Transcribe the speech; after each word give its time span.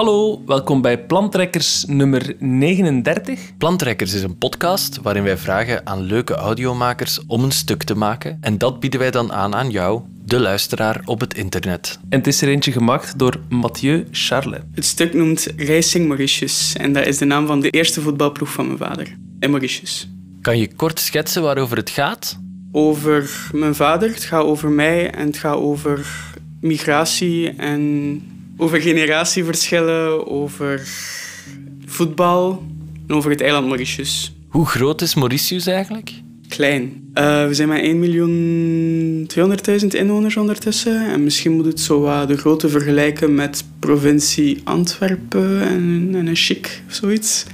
Hallo, 0.00 0.42
welkom 0.46 0.82
bij 0.82 1.06
Plantrekkers 1.06 1.84
nummer 1.84 2.34
39. 2.38 3.56
Plantrekkers 3.58 4.12
is 4.12 4.22
een 4.22 4.38
podcast 4.38 4.98
waarin 5.02 5.22
wij 5.22 5.36
vragen 5.36 5.86
aan 5.86 6.02
leuke 6.02 6.34
audiomakers 6.34 7.26
om 7.26 7.44
een 7.44 7.50
stuk 7.50 7.82
te 7.82 7.94
maken. 7.94 8.38
En 8.40 8.58
dat 8.58 8.80
bieden 8.80 9.00
wij 9.00 9.10
dan 9.10 9.32
aan 9.32 9.54
aan 9.54 9.70
jou, 9.70 10.02
de 10.24 10.40
luisteraar 10.40 11.00
op 11.04 11.20
het 11.20 11.34
internet. 11.34 11.98
En 12.08 12.18
het 12.18 12.26
is 12.26 12.42
er 12.42 12.48
eentje 12.48 12.72
gemaakt 12.72 13.18
door 13.18 13.40
Mathieu 13.48 14.06
Charles. 14.10 14.60
Het 14.74 14.84
stuk 14.84 15.14
noemt 15.14 15.52
Racing 15.56 16.06
Mauritius 16.06 16.74
en 16.76 16.92
dat 16.92 17.06
is 17.06 17.18
de 17.18 17.24
naam 17.24 17.46
van 17.46 17.60
de 17.60 17.70
eerste 17.70 18.00
voetbalploeg 18.00 18.52
van 18.52 18.66
mijn 18.66 18.78
vader, 18.78 19.16
in 19.40 19.50
Mauritius. 19.50 20.08
Kan 20.40 20.58
je 20.58 20.74
kort 20.74 21.00
schetsen 21.00 21.42
waarover 21.42 21.76
het 21.76 21.90
gaat? 21.90 22.38
Over 22.72 23.30
mijn 23.52 23.74
vader, 23.74 24.08
het 24.08 24.24
gaat 24.24 24.44
over 24.44 24.70
mij 24.70 25.10
en 25.10 25.26
het 25.26 25.38
gaat 25.38 25.56
over 25.56 26.06
migratie 26.60 27.50
en 27.50 28.22
over 28.60 28.80
generatieverschillen, 28.80 30.26
over 30.26 30.88
voetbal 31.86 32.62
en 33.06 33.14
over 33.14 33.30
het 33.30 33.40
eiland 33.40 33.66
Mauritius. 33.66 34.34
Hoe 34.48 34.66
groot 34.66 35.00
is 35.00 35.14
Mauritius 35.14 35.66
eigenlijk? 35.66 36.12
Klein. 36.48 37.10
Uh, 37.14 37.46
we 37.46 37.54
zijn 37.54 37.68
met 37.68 37.80
1 37.82 37.98
miljoen 37.98 39.30
200.000 39.80 39.86
inwoners 39.86 40.36
ondertussen. 40.36 41.10
En 41.10 41.24
misschien 41.24 41.52
moet 41.52 41.64
het 41.64 41.80
zo 41.80 42.00
wat 42.00 42.28
de 42.28 42.36
grootte 42.36 42.68
vergelijken 42.68 43.34
met 43.34 43.64
provincie 43.78 44.60
Antwerpen 44.64 45.60
en, 45.60 46.10
en 46.14 46.26
een 46.26 46.36
chic 46.36 46.82
of 46.88 46.94
zoiets. 46.94 47.44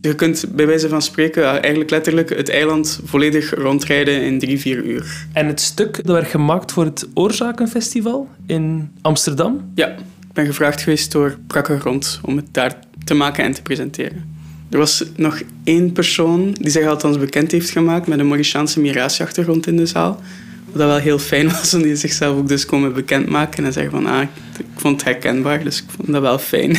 Je 0.00 0.14
kunt 0.14 0.44
bij 0.54 0.66
wijze 0.66 0.88
van 0.88 1.02
spreken 1.02 1.44
eigenlijk 1.44 1.90
letterlijk 1.90 2.28
het 2.28 2.48
eiland 2.48 3.00
volledig 3.04 3.54
rondrijden 3.54 4.22
in 4.22 4.38
drie, 4.38 4.60
vier 4.60 4.84
uur. 4.84 5.26
En 5.32 5.46
het 5.46 5.60
stuk 5.60 5.96
dat 6.04 6.16
werd 6.16 6.28
gemaakt 6.28 6.72
voor 6.72 6.84
het 6.84 7.08
Oorzakenfestival 7.14 8.28
in 8.46 8.90
Amsterdam? 9.00 9.70
Ja, 9.74 9.94
ben 10.32 10.46
gevraagd 10.46 10.80
geweest 10.80 11.12
door 11.12 11.38
Prakke 11.46 11.80
Grond 11.80 12.20
om 12.22 12.36
het 12.36 12.46
daar 12.50 12.78
te 13.04 13.14
maken 13.14 13.44
en 13.44 13.52
te 13.52 13.62
presenteren. 13.62 14.38
Er 14.70 14.78
was 14.78 15.04
nog 15.16 15.42
één 15.64 15.92
persoon 15.92 16.52
die 16.52 16.70
zich 16.70 16.86
althans 16.86 17.18
bekend 17.18 17.50
heeft 17.50 17.70
gemaakt 17.70 18.06
met 18.06 18.18
een 18.18 18.26
Mauritiaanse 18.26 18.80
migratieachtergrond 18.80 19.66
in 19.66 19.76
de 19.76 19.86
zaal. 19.86 20.20
Wat 20.64 20.86
wel 20.86 20.96
heel 20.96 21.18
fijn 21.18 21.50
was, 21.50 21.74
om 21.74 21.82
die 21.82 21.96
zichzelf 21.96 22.38
ook 22.38 22.48
dus 22.48 22.66
komen 22.66 22.92
bekendmaken 22.92 23.64
en 23.64 23.72
zeggen 23.72 23.92
van 23.92 24.06
ah, 24.06 24.22
ik 24.58 24.66
vond 24.76 24.96
het 24.96 25.04
herkenbaar, 25.04 25.64
dus 25.64 25.78
ik 25.78 25.84
vond 25.96 26.12
dat 26.12 26.22
wel 26.22 26.38
fijn. 26.38 26.72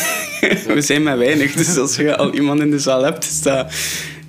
We 0.75 0.81
zijn 0.81 1.03
maar 1.03 1.18
weinig, 1.18 1.53
dus 1.53 1.78
als 1.78 1.95
je 1.95 2.18
al 2.18 2.34
iemand 2.34 2.59
in 2.59 2.72
de 2.72 2.80
zaal 2.80 3.03
hebt, 3.03 3.23
is 3.23 3.42
dat, 3.42 3.73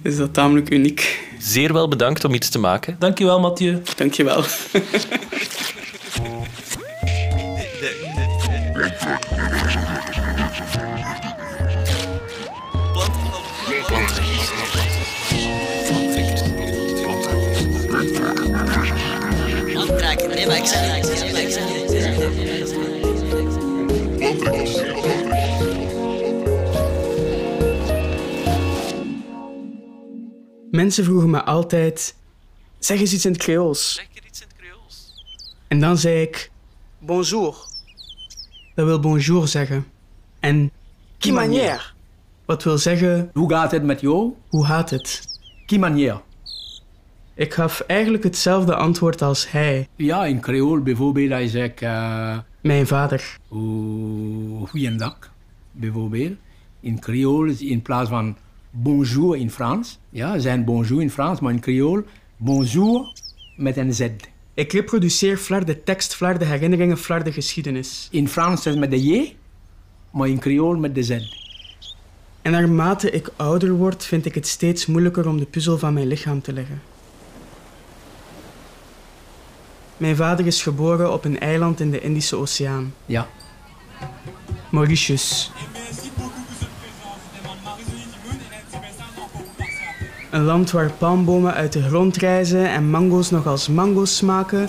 is 0.03 0.17
dat 0.17 0.35
tamelijk 0.35 0.71
uniek. 0.71 1.21
Zeer 1.39 1.73
wel 1.73 1.89
bedankt 1.89 2.25
om 2.25 2.35
iets 2.35 2.49
te 2.49 2.59
maken. 2.59 2.97
Dankjewel, 2.99 3.41
Mathieu. 3.41 3.83
Dankjewel. 3.97 4.45
Mensen 30.71 31.05
vroegen 31.05 31.31
me 31.31 31.43
altijd: 31.43 32.15
zeg 32.79 33.01
eens 33.01 33.13
iets 33.13 33.25
in 33.25 33.33
het 33.33 33.41
Creools. 33.41 33.95
Zeg 33.95 34.07
je 34.13 34.21
iets 34.29 34.41
in 34.41 34.47
het 34.49 34.57
Creools? 34.57 35.25
En 35.69 35.81
dan 35.81 35.99
zei 35.99 36.23
ik: 36.23 36.51
bonjour. 36.99 37.72
Dat 38.75 38.87
wil 38.87 39.01
bonjour 39.01 39.49
zeggen. 39.49 39.87
En 40.41 40.71
qui 41.19 41.33
manière? 41.33 41.81
Wat 42.45 42.63
wil 42.63 42.79
zeggen: 42.79 43.31
hoe 43.33 43.51
gaat 43.51 43.71
het 43.71 43.83
met 43.83 44.01
jou? 44.01 44.33
Hoe 44.49 44.67
gaat 44.67 44.91
het? 44.91 45.23
Qui 45.67 45.79
manière? 45.79 46.21
Ik 47.35 47.55
gaf 47.55 47.81
eigenlijk 47.81 48.25
hetzelfde 48.25 48.75
antwoord 48.75 49.23
als 49.23 49.51
hij. 49.51 49.89
Ja, 49.97 50.25
in 50.25 50.41
Creool 50.41 50.81
bijvoorbeeld, 50.83 51.31
hij 51.31 51.49
zegt... 51.49 51.83
Uh, 51.83 52.39
Mijn 52.61 52.87
vader. 52.87 53.37
Goeiedag, 54.69 55.19
bijvoorbeeld. 55.73 56.37
In 56.81 57.01
Creool, 57.01 57.51
in 57.59 57.83
plaats 57.83 58.09
van 58.09 58.37
bonjour 58.71 59.37
in 59.37 59.51
Frans. 59.51 59.99
Ja, 60.11 60.39
zijn 60.39 60.65
bonjour 60.65 61.03
in 61.03 61.11
Frans, 61.11 61.41
maar 61.41 61.53
in 61.53 61.61
Creool 61.61 62.03
bonjour 62.37 63.13
met 63.57 63.77
een 63.77 63.95
Z. 63.95 64.09
Ik 64.55 64.73
reproduceer 64.73 65.37
flar 65.37 65.65
de 65.65 65.83
tekst, 65.83 66.15
flar 66.15 66.39
de 66.39 66.45
herinneringen, 66.45 66.99
flar 66.99 67.25
de 67.25 67.33
geschiedenis. 67.33 68.09
In 68.11 68.29
Frans 68.29 68.67
is 68.67 68.75
met 68.75 68.91
de 68.91 69.07
J, 69.07 69.37
maar 70.11 70.29
in 70.29 70.39
Creool 70.39 70.77
met 70.77 70.95
de 70.95 71.03
Z. 71.03 71.11
En 72.43 72.53
naarmate 72.53 73.11
ik 73.11 73.31
ouder 73.37 73.73
word, 73.73 74.05
vind 74.05 74.27
ik 74.27 74.35
het 74.35 74.47
steeds 74.47 74.87
moeilijker 74.87 75.29
om 75.29 75.39
de 75.39 75.45
puzzel 75.45 75.79
van 75.79 75.93
mijn 75.93 76.07
lichaam 76.07 76.43
te 76.43 76.53
leggen. 76.53 76.83
Mijn 79.97 80.17
vader 80.17 80.47
is 80.47 80.63
geboren 80.63 81.13
op 81.13 81.25
een 81.25 81.41
eiland 81.41 81.81
in 81.81 81.91
de 81.91 82.01
Indische 82.01 82.37
Oceaan. 82.37 82.95
Ja. 83.07 83.29
Mauritius. 84.71 85.51
Een 90.33 90.45
land 90.45 90.71
waar 90.71 90.93
palmbomen 90.93 91.55
uit 91.55 91.73
de 91.73 91.83
grond 91.83 92.17
rijzen 92.17 92.69
en 92.69 92.91
mango's 92.91 93.31
nog 93.31 93.47
als 93.47 93.69
mango's 93.69 94.17
smaken. 94.17 94.69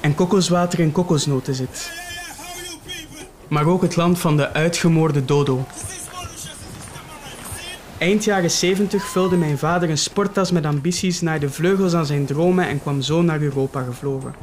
En 0.00 0.14
kokoswater 0.14 0.80
in 0.80 0.92
kokosnoten 0.92 1.54
zit. 1.54 1.92
Maar 3.48 3.66
ook 3.66 3.82
het 3.82 3.96
land 3.96 4.18
van 4.18 4.36
de 4.36 4.52
uitgemoorde 4.52 5.24
dodo. 5.24 5.66
Eind 7.98 8.24
jaren 8.24 8.50
70 8.50 9.04
vulde 9.04 9.36
mijn 9.36 9.58
vader 9.58 9.90
een 9.90 9.98
sporttas 9.98 10.50
met 10.50 10.66
ambities 10.66 11.20
naar 11.20 11.40
de 11.40 11.50
vleugels 11.50 11.94
aan 11.94 12.06
zijn 12.06 12.26
dromen 12.26 12.68
en 12.68 12.80
kwam 12.80 13.00
zo 13.00 13.22
naar 13.22 13.40
Europa 13.40 13.82
gevlogen. 13.82 14.34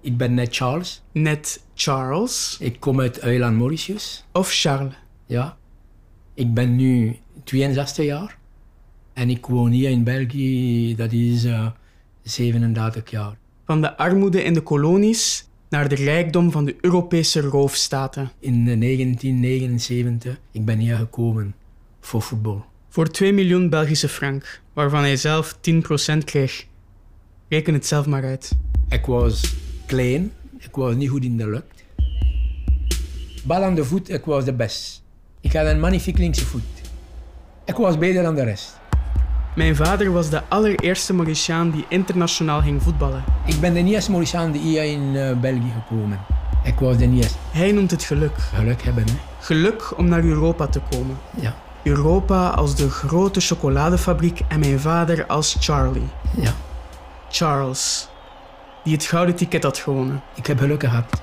Ik 0.00 0.16
ben 0.16 0.34
net 0.34 0.56
Charles. 0.56 1.02
Net 1.12 1.62
Charles. 1.74 2.56
Ik 2.60 2.80
kom 2.80 3.00
uit 3.00 3.18
eiland 3.18 3.56
Mauritius. 3.56 4.24
Of 4.32 4.52
Charles. 4.52 4.94
Ja. 5.30 5.56
Ik 6.34 6.54
ben 6.54 6.76
nu 6.76 7.16
62 7.44 8.04
jaar. 8.04 8.38
En 9.12 9.30
ik 9.30 9.46
woon 9.46 9.70
hier 9.70 9.90
in 9.90 10.04
België, 10.04 10.94
dat 10.96 11.12
is 11.12 11.44
uh, 11.44 11.66
37 12.22 13.10
jaar. 13.10 13.38
Van 13.64 13.80
de 13.80 13.96
armoede 13.96 14.42
in 14.42 14.54
de 14.54 14.60
kolonies 14.60 15.48
naar 15.68 15.88
de 15.88 15.94
rijkdom 15.94 16.50
van 16.50 16.64
de 16.64 16.76
Europese 16.80 17.40
roofstaten. 17.40 18.30
In 18.38 18.64
1979 18.64 20.40
ik 20.50 20.64
ben 20.64 20.78
hier 20.78 20.96
gekomen 20.96 21.54
voor 22.00 22.22
voetbal. 22.22 22.64
Voor 22.88 23.10
2 23.10 23.32
miljoen 23.32 23.68
Belgische 23.68 24.08
frank, 24.08 24.60
waarvan 24.72 25.00
hij 25.00 25.16
zelf 25.16 25.58
10% 26.14 26.24
kreeg. 26.24 26.66
Reken 27.48 27.74
het 27.74 27.86
zelf 27.86 28.06
maar 28.06 28.24
uit. 28.24 28.52
Ik 28.88 29.06
was 29.06 29.54
klein, 29.86 30.32
ik 30.58 30.74
was 30.74 30.94
niet 30.94 31.08
goed 31.08 31.24
in 31.24 31.36
de 31.36 31.48
lucht. 31.48 31.84
Bal 33.44 33.62
aan 33.62 33.74
de 33.74 33.84
voet, 33.84 34.10
ik 34.10 34.24
was 34.24 34.44
de 34.44 34.52
best. 34.52 35.02
Ik 35.42 35.52
had 35.52 35.66
een 35.66 35.80
magnifiek 35.80 36.18
linkse 36.18 36.46
voet. 36.46 36.62
Ik 37.64 37.76
was 37.76 37.98
beter 37.98 38.22
dan 38.22 38.34
de 38.34 38.42
rest. 38.42 38.78
Mijn 39.56 39.76
vader 39.76 40.12
was 40.12 40.30
de 40.30 40.42
allereerste 40.48 41.14
Mauritiaan 41.14 41.70
die 41.70 41.84
internationaal 41.88 42.60
ging 42.60 42.82
voetballen. 42.82 43.24
Ik 43.46 43.60
ben 43.60 43.74
de 43.74 43.84
eerste 43.84 44.10
Mauritiaan 44.10 44.52
die 44.52 44.60
hier 44.60 44.84
in 44.84 45.02
uh, 45.14 45.40
België 45.40 45.72
gekomen. 45.74 46.18
Ik 46.64 46.78
was 46.78 46.96
de 46.96 47.10
eerste. 47.10 47.38
Hij 47.50 47.72
noemt 47.72 47.90
het 47.90 48.02
geluk. 48.02 48.38
Geluk 48.38 48.82
hebben, 48.82 49.04
hè? 49.06 49.12
Geluk 49.40 49.98
om 49.98 50.08
naar 50.08 50.24
Europa 50.24 50.66
te 50.66 50.80
komen. 50.90 51.18
Ja. 51.40 51.54
Europa 51.82 52.48
als 52.48 52.74
de 52.74 52.90
grote 52.90 53.40
chocoladefabriek 53.40 54.40
en 54.48 54.60
mijn 54.60 54.80
vader 54.80 55.26
als 55.26 55.56
Charlie. 55.60 56.08
Ja. 56.40 56.52
Charles, 57.30 58.08
die 58.84 58.92
het 58.92 59.04
gouden 59.04 59.34
ticket 59.34 59.62
had 59.62 59.78
gewonnen. 59.78 60.22
Ik 60.34 60.46
heb 60.46 60.58
geluk 60.58 60.80
gehad. 60.80 61.22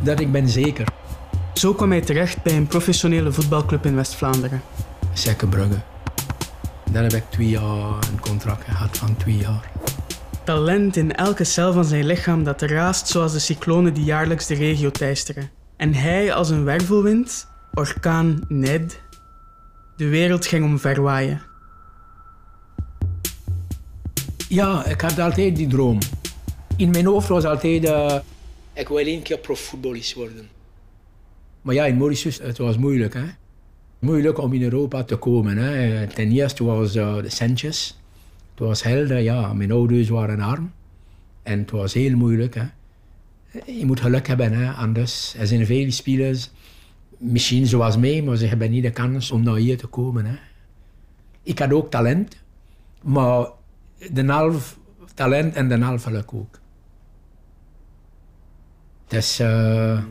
Dat 0.00 0.20
ik 0.20 0.32
ben 0.32 0.48
zeker. 0.48 0.86
Zo 1.62 1.74
kwam 1.74 1.90
hij 1.90 2.00
terecht 2.00 2.42
bij 2.42 2.56
een 2.56 2.66
professionele 2.66 3.32
voetbalclub 3.32 3.86
in 3.86 3.94
West-Vlaanderen. 3.94 4.62
Brugge. 5.50 5.82
Daar 6.92 7.02
heb 7.02 7.12
ik 7.12 7.22
twee 7.30 7.48
jaar 7.48 7.94
een 8.12 8.20
contract 8.20 8.64
gehad 8.64 8.98
van 8.98 9.16
twee 9.16 9.36
jaar. 9.36 9.70
Talent 10.44 10.96
in 10.96 11.14
elke 11.14 11.44
cel 11.44 11.72
van 11.72 11.84
zijn 11.84 12.06
lichaam 12.06 12.44
dat 12.44 12.62
raast 12.62 13.08
zoals 13.08 13.32
de 13.32 13.38
cyclonen 13.38 13.94
die 13.94 14.04
jaarlijks 14.04 14.46
de 14.46 14.54
regio 14.54 14.90
teisteren. 14.90 15.50
En 15.76 15.94
hij 15.94 16.34
als 16.34 16.50
een 16.50 16.64
wervelwind, 16.64 17.48
orkaan 17.74 18.44
Ned, 18.48 19.00
de 19.96 20.08
wereld 20.08 20.46
ging 20.46 20.64
omverwaaien. 20.64 21.42
Ja, 24.48 24.84
ik 24.84 25.00
had 25.00 25.18
altijd 25.18 25.56
die 25.56 25.68
droom. 25.68 25.98
In 26.76 26.90
mijn 26.90 27.06
hoofd 27.06 27.28
was 27.28 27.44
altijd, 27.44 27.84
uh, 27.84 28.14
ik 28.72 28.88
wil 28.88 28.98
één 28.98 29.22
keer 29.22 29.38
profvoetballist 29.38 30.14
worden. 30.14 30.60
Maar 31.62 31.74
ja, 31.74 31.84
in 31.84 31.96
Mauritius, 31.96 32.38
het 32.38 32.58
was 32.58 32.76
moeilijk, 32.76 33.14
hè. 33.14 33.24
Moeilijk 33.98 34.38
om 34.38 34.52
in 34.52 34.62
Europa 34.62 35.04
te 35.04 35.16
komen. 35.16 35.56
Hè. 35.56 36.06
Ten 36.06 36.30
eerste 36.30 36.64
was 36.64 36.96
uh, 36.96 37.16
de 37.16 37.30
centjes. 37.30 38.00
Het 38.50 38.66
was 38.66 38.82
helder, 38.82 39.18
ja. 39.18 39.52
Mijn 39.52 39.72
ouders 39.72 40.08
waren 40.08 40.40
arm. 40.40 40.72
En 41.42 41.58
het 41.58 41.70
was 41.70 41.94
heel 41.94 42.16
moeilijk. 42.16 42.54
Hè. 42.54 42.64
Je 43.66 43.86
moet 43.86 44.00
geluk 44.00 44.26
hebben, 44.26 44.52
hè. 44.52 44.72
anders. 44.72 45.34
Er 45.38 45.46
zijn 45.46 45.66
veel 45.66 45.90
spelers, 45.90 46.50
misschien 47.18 47.66
zoals 47.66 47.96
mij, 47.96 48.22
maar 48.22 48.36
ze 48.36 48.46
hebben 48.46 48.70
niet 48.70 48.82
de 48.82 48.90
kans 48.90 49.30
om 49.30 49.42
naar 49.42 49.56
hier 49.56 49.78
te 49.78 49.86
komen. 49.86 50.24
Hè. 50.24 50.36
Ik 51.42 51.58
had 51.58 51.72
ook 51.72 51.90
talent, 51.90 52.36
maar 53.02 53.46
de 54.12 54.24
half 54.26 54.78
talent 55.14 55.54
en 55.54 55.68
de 55.68 55.78
half 55.78 56.02
geluk 56.02 56.34
ook. 56.34 56.60
Dus, 59.06 59.40
uh, 59.40 60.02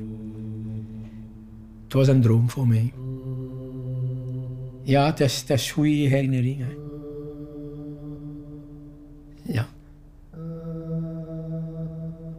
het 1.92 2.00
was 2.00 2.16
een 2.16 2.22
droom 2.22 2.50
voor 2.50 2.68
mij. 2.68 2.94
Ja, 4.84 5.06
het 5.06 5.20
is, 5.20 5.40
het 5.40 5.50
is 5.50 5.72
goede 5.72 5.90
herinnering. 5.90 6.58
Hè. 6.60 6.74
Ja. 9.54 9.68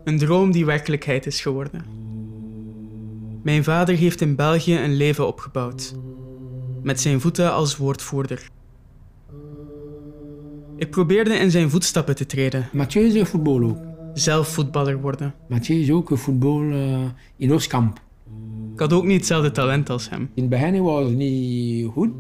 Een 0.04 0.18
droom 0.18 0.52
die 0.52 0.64
werkelijkheid 0.64 1.26
is 1.26 1.40
geworden. 1.40 1.84
Mijn 3.42 3.64
vader 3.64 3.94
heeft 3.94 4.20
in 4.20 4.36
België 4.36 4.76
een 4.76 4.94
leven 4.94 5.26
opgebouwd. 5.26 5.94
Met 6.82 7.00
zijn 7.00 7.20
voeten 7.20 7.52
als 7.52 7.76
woordvoerder. 7.76 8.50
Ik 10.76 10.90
probeerde 10.90 11.34
in 11.34 11.50
zijn 11.50 11.70
voetstappen 11.70 12.16
te 12.16 12.26
treden. 12.26 12.68
Mathieu 12.72 13.06
is 13.06 13.14
een 13.14 13.26
voetbal 13.26 13.62
ook. 13.62 13.78
Zelf 14.14 14.48
voetballer 14.48 15.00
worden. 15.00 15.34
Mathieu 15.48 15.80
is 15.80 15.90
ook 15.90 16.10
een 16.10 16.18
voetbal 16.18 16.62
uh, 16.62 16.98
in 17.36 17.52
Oostkamp. 17.52 18.00
Ik 18.72 18.80
had 18.80 18.92
ook 18.92 19.04
niet 19.04 19.16
hetzelfde 19.16 19.50
talent 19.50 19.90
als 19.90 20.10
hem. 20.10 20.30
In 20.34 20.42
het 20.42 20.48
begin 20.48 20.82
was 20.82 21.04
het 21.04 21.16
niet 21.16 21.86
goed, 21.86 22.10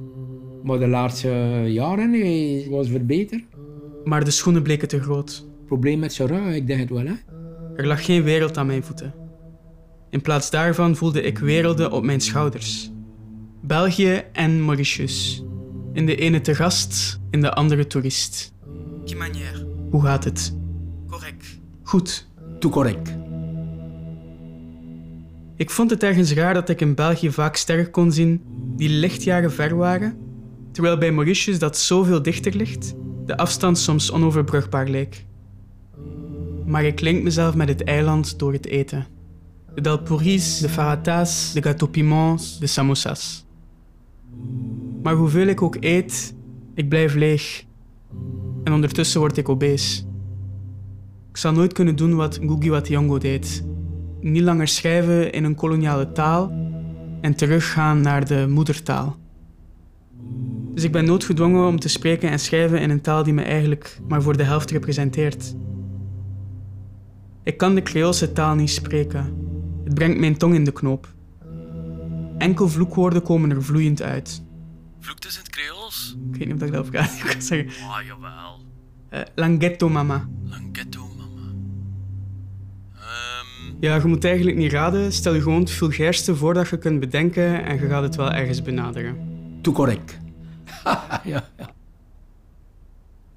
maar 0.62 0.78
de 0.78 0.88
laatste 0.88 1.28
jaren 1.66 2.10
was 2.70 2.86
het 2.86 2.96
verbeterd. 2.96 3.44
Maar 4.04 4.24
de 4.24 4.30
schoenen 4.30 4.62
bleken 4.62 4.88
te 4.88 5.00
groot. 5.00 5.46
Probleem 5.66 5.98
met 5.98 6.12
zijn 6.12 6.28
rug, 6.28 6.54
ik 6.54 6.66
denk 6.66 6.80
het 6.80 6.90
wel. 6.90 7.06
Hè? 7.06 7.14
Er 7.76 7.86
lag 7.86 8.04
geen 8.04 8.22
wereld 8.22 8.58
aan 8.58 8.66
mijn 8.66 8.84
voeten. 8.84 9.14
In 10.10 10.20
plaats 10.20 10.50
daarvan 10.50 10.96
voelde 10.96 11.22
ik 11.22 11.38
werelden 11.38 11.92
op 11.92 12.04
mijn 12.04 12.20
schouders. 12.20 12.90
België 13.62 14.22
en 14.32 14.64
Mauritius. 14.64 15.44
In 15.92 16.06
de 16.06 16.16
ene 16.16 16.40
te 16.40 16.54
gast, 16.54 17.20
in 17.30 17.40
de 17.40 17.52
andere 17.52 17.86
toerist. 17.86 18.52
Qui 19.04 19.16
manière? 19.16 19.66
Hoe 19.90 20.02
gaat 20.02 20.24
het? 20.24 20.56
Correct. 21.06 21.60
Goed. 21.82 22.30
Toe 22.58 22.70
correct. 22.70 23.21
Ik 25.62 25.70
vond 25.70 25.90
het 25.90 26.02
ergens 26.02 26.32
raar 26.32 26.54
dat 26.54 26.68
ik 26.68 26.80
in 26.80 26.94
België 26.94 27.30
vaak 27.30 27.56
sterren 27.56 27.90
kon 27.90 28.12
zien 28.12 28.42
die 28.76 28.88
lichtjaren 28.88 29.52
ver 29.52 29.76
waren, 29.76 30.16
terwijl 30.72 30.98
bij 30.98 31.12
Mauritius 31.12 31.58
dat 31.58 31.78
zoveel 31.78 32.22
dichter 32.22 32.54
ligt, 32.54 32.94
de 33.26 33.36
afstand 33.36 33.78
soms 33.78 34.12
onoverbrugbaar 34.12 34.88
leek. 34.88 35.24
Maar 36.66 36.84
ik 36.84 37.00
link 37.00 37.22
mezelf 37.22 37.54
met 37.54 37.68
het 37.68 37.84
eiland 37.84 38.38
door 38.38 38.52
het 38.52 38.66
eten. 38.66 39.06
De 39.74 39.80
dalpouris, 39.80 40.58
de 40.58 40.68
faratas, 40.68 41.52
de 41.52 41.62
gâteau 41.62 41.90
piments, 41.90 42.58
de 42.58 42.66
samosas. 42.66 43.44
Maar 45.02 45.14
hoeveel 45.14 45.46
ik 45.46 45.62
ook 45.62 45.76
eet, 45.80 46.34
ik 46.74 46.88
blijf 46.88 47.14
leeg. 47.14 47.64
En 48.64 48.72
ondertussen 48.72 49.20
word 49.20 49.36
ik 49.36 49.48
obese. 49.48 50.02
Ik 51.30 51.36
zal 51.36 51.52
nooit 51.52 51.72
kunnen 51.72 51.96
doen 51.96 52.14
wat 52.14 52.40
Ngugi 52.40 52.70
wa 52.70 52.80
Thiong'o 52.80 53.18
deed. 53.18 53.70
Niet 54.22 54.42
langer 54.42 54.68
schrijven 54.68 55.32
in 55.32 55.44
een 55.44 55.54
koloniale 55.54 56.12
taal 56.12 56.52
en 57.20 57.34
teruggaan 57.34 58.00
naar 58.00 58.26
de 58.26 58.46
moedertaal. 58.48 59.16
Dus 60.74 60.84
ik 60.84 60.92
ben 60.92 61.04
noodgedwongen 61.04 61.66
om 61.66 61.78
te 61.78 61.88
spreken 61.88 62.30
en 62.30 62.38
schrijven 62.38 62.80
in 62.80 62.90
een 62.90 63.00
taal 63.00 63.22
die 63.22 63.32
me 63.32 63.42
eigenlijk 63.42 63.98
maar 64.08 64.22
voor 64.22 64.36
de 64.36 64.42
helft 64.42 64.70
representeert. 64.70 65.54
Ik 67.42 67.56
kan 67.56 67.74
de 67.74 67.82
Creoolse 67.82 68.32
taal 68.32 68.54
niet 68.54 68.70
spreken. 68.70 69.34
Het 69.84 69.94
brengt 69.94 70.18
mijn 70.18 70.36
tong 70.36 70.54
in 70.54 70.64
de 70.64 70.72
knoop. 70.72 71.14
Enkel 72.38 72.68
vloekwoorden 72.68 73.22
komen 73.22 73.50
er 73.50 73.62
vloeiend 73.62 74.02
uit. 74.02 74.42
Vloekt 75.00 75.26
is 75.26 75.34
in 75.34 75.40
het 75.42 75.50
Creools? 75.50 76.16
Ik 76.32 76.38
weet 76.38 76.48
niet 76.48 76.62
of 76.62 76.66
ik 76.66 76.72
dat 76.72 76.86
op 76.86 77.30
kan 77.30 77.42
zeggen. 77.42 77.86
Ah, 77.88 78.06
jawel. 78.06 78.60
Uh, 79.12 79.20
langhetto 79.34 79.88
mama. 79.88 80.28
Langhetto. 80.44 81.11
Ja, 83.82 83.96
je 83.96 84.06
moet 84.06 84.24
eigenlijk 84.24 84.56
niet 84.56 84.72
raden. 84.72 85.12
Stel 85.12 85.34
je 85.34 85.42
gewoon 85.42 85.60
het 85.60 85.70
vulgairste 85.70 86.36
voor 86.36 86.54
dat 86.54 86.68
je 86.68 86.78
kunt 86.78 87.00
bedenken 87.00 87.64
en 87.64 87.80
je 87.80 87.86
gaat 87.86 88.02
het 88.02 88.16
wel 88.16 88.32
ergens 88.32 88.62
benaderen. 88.62 89.16
Toe 89.60 89.74
correct. 89.74 90.18
ja, 91.24 91.48
ja. 91.56 91.70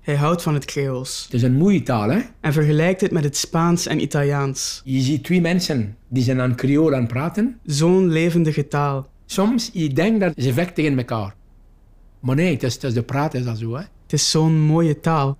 Hij 0.01 0.15
houdt 0.15 0.41
van 0.41 0.53
het 0.53 0.65
Creools. 0.65 1.23
Het 1.23 1.33
is 1.33 1.41
een 1.41 1.57
mooie 1.57 1.83
taal, 1.83 2.09
hè? 2.09 2.19
En 2.39 2.53
vergelijkt 2.53 3.01
het 3.01 3.11
met 3.11 3.23
het 3.23 3.37
Spaans 3.37 3.85
en 3.85 4.01
Italiaans. 4.01 4.81
Je 4.83 4.99
ziet 4.99 5.23
twee 5.23 5.41
mensen 5.41 5.97
die 6.07 6.23
zijn 6.23 6.41
aan 6.41 6.55
Creool 6.55 6.93
aan 6.93 6.99
het 6.99 7.07
praten. 7.07 7.59
Zo'n 7.63 8.07
levendige 8.07 8.67
taal. 8.67 9.07
Soms, 9.25 9.69
je 9.73 9.93
denkt 9.93 10.19
dat 10.19 10.33
ze 10.37 10.53
vechten 10.53 10.73
tegen 10.73 10.97
elkaar. 10.97 11.35
Maar 12.19 12.35
nee, 12.35 12.53
het 12.53 12.63
is, 12.63 12.73
het 12.73 12.83
is 12.83 12.93
de 12.93 13.03
praat 13.03 13.33
is 13.33 13.43
dat 13.43 13.57
zo, 13.57 13.73
hè? 13.73 13.83
Het 14.03 14.13
is 14.13 14.31
zo'n 14.31 14.59
mooie 14.59 14.99
taal. 14.99 15.37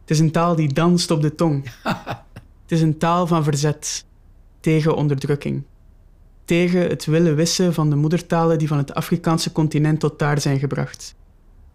Het 0.00 0.10
is 0.10 0.18
een 0.18 0.30
taal 0.30 0.54
die 0.54 0.72
danst 0.72 1.10
op 1.10 1.22
de 1.22 1.34
tong. 1.34 1.70
het 2.62 2.72
is 2.72 2.80
een 2.82 2.98
taal 2.98 3.26
van 3.26 3.44
verzet. 3.44 4.04
Tegen 4.64 4.96
onderdrukking. 4.96 5.62
Tegen 6.44 6.80
het 6.80 7.04
willen 7.04 7.36
wissen 7.36 7.74
van 7.74 7.90
de 7.90 7.96
moedertalen 7.96 8.58
die 8.58 8.68
van 8.68 8.78
het 8.78 8.94
Afrikaanse 8.94 9.52
continent 9.52 10.00
tot 10.00 10.18
daar 10.18 10.40
zijn 10.40 10.58
gebracht 10.58 11.14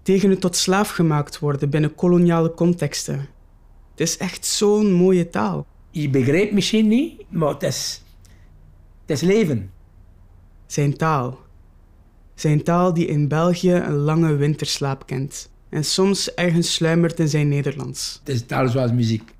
tegen 0.09 0.29
het 0.29 0.41
tot 0.41 0.55
slaaf 0.55 0.89
gemaakt 0.89 1.39
worden 1.39 1.69
binnen 1.69 1.95
koloniale 1.95 2.53
contexten. 2.53 3.27
Het 3.91 3.99
is 3.99 4.17
echt 4.17 4.45
zo'n 4.45 4.91
mooie 4.91 5.29
taal. 5.29 5.65
Je 5.91 6.09
begrijpt 6.09 6.53
misschien 6.53 6.87
niet, 6.87 7.23
maar 7.29 7.49
het 7.49 7.63
is, 7.63 8.03
het 9.05 9.17
is 9.17 9.21
leven. 9.21 9.71
Zijn 10.65 10.97
taal. 10.97 11.39
Zijn 12.35 12.63
taal 12.63 12.93
die 12.93 13.05
in 13.05 13.27
België 13.27 13.73
een 13.73 13.95
lange 13.95 14.35
winterslaap 14.35 15.05
kent 15.05 15.49
en 15.69 15.85
soms 15.85 16.33
ergens 16.33 16.73
sluimert 16.73 17.19
in 17.19 17.29
zijn 17.29 17.47
Nederlands. 17.47 18.19
Het 18.23 18.35
is 18.35 18.45
taal 18.45 18.67
zoals 18.67 18.91
muziek. 18.91 19.33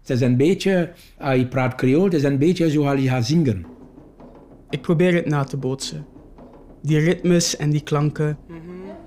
Het 0.00 0.10
is 0.10 0.20
een 0.20 0.36
beetje, 0.36 0.92
als 1.18 1.36
je 1.36 1.46
praat 1.46 1.74
Creool, 1.74 2.04
het 2.04 2.14
is 2.14 2.22
een 2.22 2.38
beetje 2.38 2.70
zoals 2.70 3.00
je 3.00 3.08
gaat 3.08 3.26
zingen. 3.26 3.66
Ik 4.70 4.80
probeer 4.80 5.14
het 5.14 5.26
na 5.26 5.44
te 5.44 5.56
bootsen. 5.56 6.06
Die 6.82 6.98
ritmes 6.98 7.56
en 7.56 7.70
die 7.70 7.82
klanken. 7.82 8.38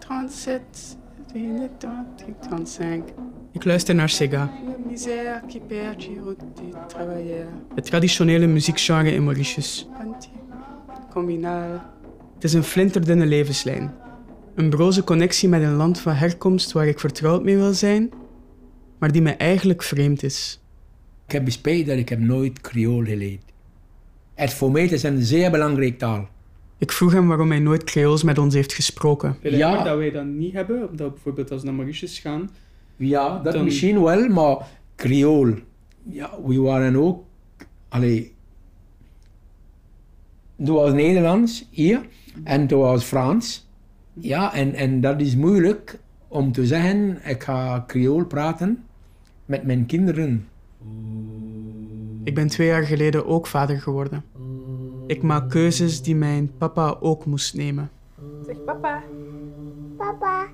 37, 0.07 0.97
22, 1.27 2.35
35. 2.49 3.13
Ik 3.51 3.63
luister 3.63 3.95
naar 3.95 4.09
Sega. 4.09 4.51
Het 7.75 7.85
traditionele 7.85 8.47
muziekgenre 8.47 9.11
in 9.11 9.23
Mauritius. 9.23 9.87
Het 12.33 12.43
is 12.43 12.53
een 12.53 12.63
flinterdunne 12.63 13.25
levenslijn. 13.25 13.93
Een 14.55 14.69
broze 14.69 15.03
connectie 15.03 15.49
met 15.49 15.61
een 15.61 15.75
land 15.75 15.99
van 15.99 16.13
herkomst 16.13 16.71
waar 16.71 16.87
ik 16.87 16.99
vertrouwd 16.99 17.43
mee 17.43 17.57
wil 17.57 17.73
zijn, 17.73 18.09
maar 18.99 19.11
die 19.11 19.21
mij 19.21 19.37
eigenlijk 19.37 19.83
vreemd 19.83 20.23
is. 20.23 20.62
Ik 21.33 21.39
heb 21.39 21.51
spijt 21.51 21.85
dat 21.85 21.97
ik 21.97 22.09
heb 22.09 22.19
nooit 22.19 22.61
Creool 22.61 23.03
geleerd. 23.03 23.43
Het 24.33 24.53
voor 24.53 24.71
mij 24.71 24.83
is 24.83 25.03
een 25.03 25.21
zeer 25.21 25.51
belangrijke 25.51 25.97
taal. 25.97 26.27
Ik 26.77 26.91
vroeg 26.91 27.11
hem 27.11 27.27
waarom 27.27 27.49
hij 27.49 27.59
nooit 27.59 27.83
Creools 27.83 28.23
met 28.23 28.37
ons 28.37 28.53
heeft 28.53 28.73
gesproken. 28.73 29.37
Ja. 29.41 29.83
dat 29.83 29.97
wij 29.97 30.11
dat 30.11 30.25
niet 30.25 30.53
hebben, 30.53 30.95
dat 30.95 31.13
bijvoorbeeld 31.13 31.51
als 31.51 31.59
we 31.61 31.67
naar 31.67 31.75
Mauritius 31.75 32.19
gaan. 32.19 32.49
Ja, 32.95 33.39
dat 33.39 33.53
dan... 33.53 33.63
misschien 33.63 34.01
wel, 34.03 34.27
maar 34.27 34.57
Creool. 34.95 35.53
Ja, 36.03 36.31
we 36.45 36.59
waren 36.59 36.95
ook... 36.95 37.23
Allee... 37.89 38.33
Toen 40.65 40.75
was 40.75 40.93
Nederlands 40.93 41.67
hier 41.69 42.01
en 42.43 42.67
toen 42.67 42.79
was 42.79 43.03
Frans. 43.03 43.67
Ja, 44.13 44.53
en, 44.53 44.73
en 44.73 45.01
dat 45.01 45.21
is 45.21 45.35
moeilijk 45.35 45.99
om 46.27 46.51
te 46.51 46.65
zeggen, 46.65 47.19
ik 47.25 47.43
ga 47.43 47.83
Creool 47.87 48.25
praten 48.25 48.83
met 49.45 49.63
mijn 49.63 49.85
kinderen. 49.85 50.47
Ik 52.23 52.35
ben 52.35 52.47
twee 52.47 52.67
jaar 52.67 52.83
geleden 52.83 53.25
ook 53.25 53.47
vader 53.47 53.81
geworden. 53.81 54.23
Ik 55.07 55.21
maak 55.21 55.49
keuzes 55.49 56.01
die 56.01 56.15
mijn 56.15 56.51
papa 56.57 56.97
ook 56.99 57.25
moest 57.25 57.55
nemen. 57.55 57.89
Zeg 58.45 58.63
papa. 58.63 59.03
Papa. 59.97 60.47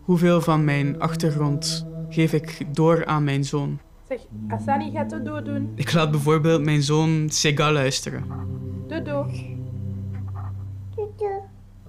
Hoeveel 0.00 0.40
van 0.40 0.64
mijn 0.64 1.00
achtergrond 1.00 1.86
geef 2.08 2.32
ik 2.32 2.66
door 2.74 3.06
aan 3.06 3.24
mijn 3.24 3.44
zoon? 3.44 3.78
Zeg, 4.08 4.20
Asani 4.48 4.90
gaat 4.90 5.10
Dodo 5.10 5.42
doen. 5.42 5.72
Ik 5.74 5.92
laat 5.92 6.10
bijvoorbeeld 6.10 6.62
mijn 6.64 6.82
zoon 6.82 7.26
Sega 7.28 7.72
luisteren. 7.72 8.24
Dodo. 8.86 9.26
Dodo. 10.94 11.44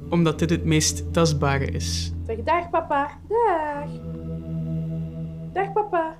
Omdat 0.09 0.39
dit 0.39 0.49
het 0.49 0.65
meest 0.65 1.13
tastbare 1.13 1.65
is. 1.65 2.13
Zeg 2.25 2.43
dag 2.43 2.69
papa. 2.69 3.09
Dag. 3.27 3.89
Dag 5.53 5.73
papa. 5.73 6.17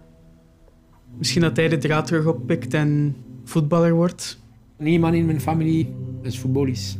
Misschien 1.17 1.41
dat 1.41 1.55
hij 1.55 1.67
de 1.67 1.77
draad 1.77 2.07
terug 2.07 2.25
oppikt 2.25 2.73
en 2.73 3.15
voetballer 3.43 3.93
wordt. 3.93 4.39
Niemand 4.77 5.15
in 5.15 5.25
mijn 5.25 5.41
familie 5.41 5.93
is 6.21 6.39
voetballist. 6.39 6.99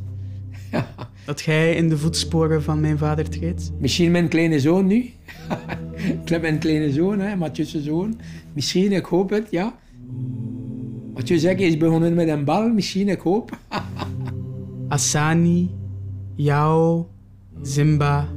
Dat 1.26 1.42
jij 1.42 1.76
in 1.76 1.90
de 1.90 1.98
voetsporen 1.98 2.64
van 2.64 2.80
mijn 2.80 2.98
vader 2.98 3.30
treedt? 3.30 3.72
Misschien 3.80 4.12
mijn 4.12 4.28
kleine 4.28 4.60
zoon 4.60 4.88
nu. 4.88 4.98
ik 6.24 6.30
heb 6.30 6.42
mijn 6.42 6.60
kleine 6.60 6.92
zoon, 6.92 7.20
hè, 7.20 7.36
Mathieu's 7.36 7.76
zoon. 7.76 8.20
Misschien, 8.54 8.92
ik 8.92 9.06
hoop 9.06 9.30
het, 9.30 9.48
ja. 9.52 9.76
Wat 11.14 11.28
je 11.28 11.40
zegt 11.40 11.60
is 11.60 11.78
begonnen 11.78 12.14
met 12.14 12.28
een 12.28 12.44
bal, 12.44 12.70
misschien, 12.70 13.10
ik 13.10 13.20
hoop. 13.20 13.58
Asani, 14.88 15.70
Yao, 16.36 17.10
Zimba, 17.62 18.28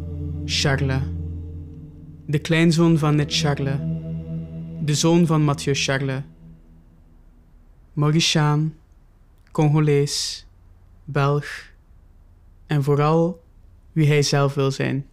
Charles. 0.45 1.03
De 2.27 2.39
kleinzoon 2.39 2.99
van 2.99 3.17
Net 3.17 3.35
Charles. 3.35 3.90
De 4.85 4.95
zoon 4.95 5.27
van 5.27 5.43
Mathieu 5.43 5.75
Charles. 5.75 6.23
Mauritiaan, 7.93 8.75
Congolees, 9.51 10.47
Belg 11.05 11.73
en 12.67 12.83
vooral 12.83 13.43
wie 13.93 14.07
hij 14.07 14.23
zelf 14.23 14.55
wil 14.55 14.71
zijn. 14.71 15.07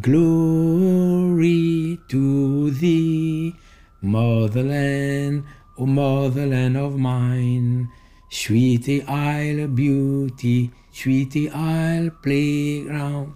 Glory 0.00 1.98
to 2.06 2.70
thee, 2.78 3.54
motherland, 4.00 5.44
O 5.76 5.86
motherland 5.86 6.76
of 6.76 6.94
mine. 6.96 7.86
Sweetie 8.28 9.04
Isle 9.04 9.68
beauty, 9.68 10.70
sweetie 10.90 11.50
Isle 11.50 12.12
playground. 12.20 13.28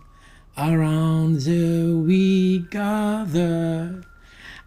Around 0.54 1.45
the 1.45 2.02
we 2.07 2.64
gather 2.69 4.11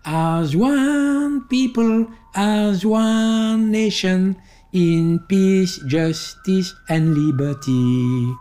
as 0.06 0.56
one 0.56 1.48
people, 1.48 2.08
as 2.36 2.86
one 2.86 3.72
nation, 3.72 4.38
in 4.72 5.20
peace, 5.28 5.80
justice, 5.88 6.74
and 6.90 7.18
liberty. 7.18 8.36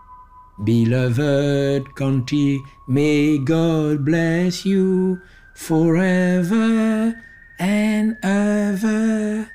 Beloved 0.63 1.95
country, 1.97 2.63
may 2.87 3.39
God 3.39 4.05
bless 4.05 4.65
you 4.65 5.21
forever 5.55 7.15
and 7.59 8.17
ever. 8.23 9.49